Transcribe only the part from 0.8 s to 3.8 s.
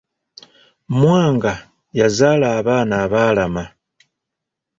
Mwanga yazaala abaana abaalama.